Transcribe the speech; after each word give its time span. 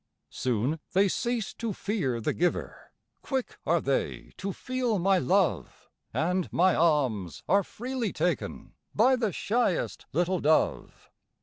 Soon 0.31 0.79
they 0.93 1.07
cease 1.07 1.53
to 1.53 1.73
fear 1.73 2.19
the 2.19 2.33
giver, 2.33 2.91
Quick 3.21 3.59
are 3.67 3.79
they 3.79 4.31
to 4.37 4.51
feel 4.51 4.97
my 4.97 5.19
love, 5.19 5.91
And 6.11 6.51
my 6.51 6.73
alms 6.73 7.43
are 7.47 7.61
freely 7.63 8.11
taken 8.11 8.73
By 8.95 9.15
the 9.15 9.31
shyest 9.31 10.07
little 10.11 10.39
dove. 10.39 11.11